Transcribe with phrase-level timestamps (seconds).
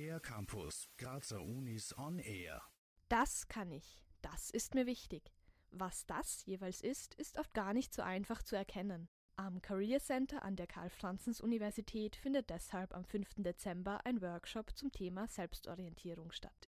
[0.00, 2.62] Air Campus, Grazer Unis on Air.
[3.10, 4.02] Das kann ich.
[4.22, 5.30] Das ist mir wichtig.
[5.72, 9.10] Was das jeweils ist, ist oft gar nicht so einfach zu erkennen.
[9.36, 13.42] Am Career Center an der Karl-Franzens-Universität findet deshalb am 5.
[13.42, 16.69] Dezember ein Workshop zum Thema Selbstorientierung statt.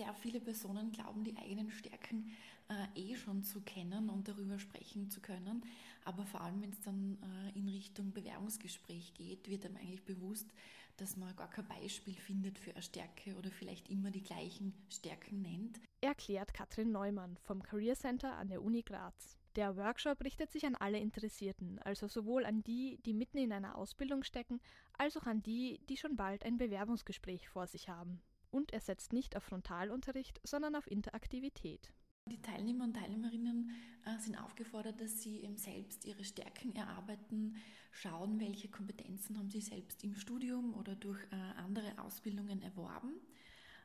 [0.00, 2.30] Sehr viele Personen glauben, die eigenen Stärken
[2.70, 5.62] äh, eh schon zu kennen und darüber sprechen zu können.
[6.06, 10.48] Aber vor allem, wenn es dann äh, in Richtung Bewerbungsgespräch geht, wird einem eigentlich bewusst,
[10.96, 15.42] dass man gar kein Beispiel findet für eine Stärke oder vielleicht immer die gleichen Stärken
[15.42, 15.78] nennt.
[16.00, 19.36] Erklärt Katrin Neumann vom Career Center an der Uni Graz.
[19.54, 23.76] Der Workshop richtet sich an alle Interessierten, also sowohl an die, die mitten in einer
[23.76, 24.62] Ausbildung stecken,
[24.94, 29.12] als auch an die, die schon bald ein Bewerbungsgespräch vor sich haben und er setzt
[29.12, 31.92] nicht auf Frontalunterricht, sondern auf Interaktivität.
[32.26, 33.70] Die Teilnehmer und Teilnehmerinnen
[34.04, 37.56] äh, sind aufgefordert, dass sie eben selbst ihre Stärken erarbeiten,
[37.90, 43.14] schauen, welche Kompetenzen haben sie selbst im Studium oder durch äh, andere Ausbildungen erworben.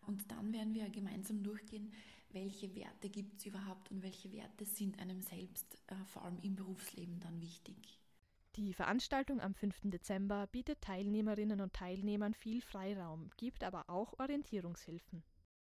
[0.06, 1.92] Und dann werden wir gemeinsam durchgehen,
[2.32, 6.56] welche Werte gibt es überhaupt und welche Werte sind einem selbst äh, vor allem im
[6.56, 8.00] Berufsleben dann wichtig.
[8.58, 9.82] Die Veranstaltung am 5.
[9.92, 15.24] Dezember bietet Teilnehmerinnen und Teilnehmern viel Freiraum, gibt aber auch Orientierungshilfen.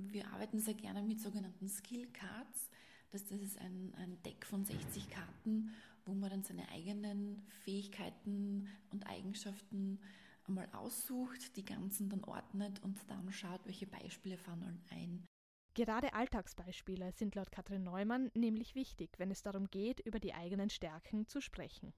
[0.00, 2.70] Wir arbeiten sehr gerne mit sogenannten Skill Cards.
[3.10, 5.70] Das, das ist ein, ein Deck von 60 Karten,
[6.04, 9.98] wo man dann seine eigenen Fähigkeiten und Eigenschaften
[10.46, 15.26] einmal aussucht, die ganzen dann ordnet und dann schaut, welche Beispiele fallen ein.
[15.74, 20.70] Gerade Alltagsbeispiele sind laut Katrin Neumann nämlich wichtig, wenn es darum geht, über die eigenen
[20.70, 21.92] Stärken zu sprechen.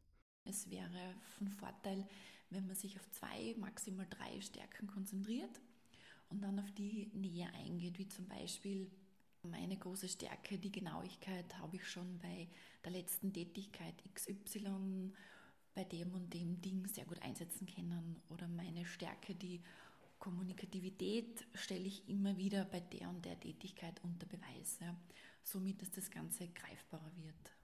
[0.45, 2.07] Es wäre von Vorteil,
[2.51, 5.61] wenn man sich auf zwei, maximal drei Stärken konzentriert
[6.29, 8.91] und dann auf die näher eingeht, wie zum Beispiel
[9.43, 12.49] meine große Stärke, die Genauigkeit, habe ich schon bei
[12.85, 15.13] der letzten Tätigkeit XY
[15.75, 18.21] bei dem und dem Ding sehr gut einsetzen können.
[18.29, 19.63] Oder meine Stärke, die
[20.19, 24.79] Kommunikativität, stelle ich immer wieder bei der und der Tätigkeit unter Beweis.
[24.81, 24.95] Ja.
[25.43, 27.60] Somit, dass das Ganze greifbarer wird.